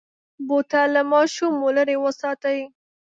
[0.47, 2.59] بوتل له ماشومو لرې وساتئ.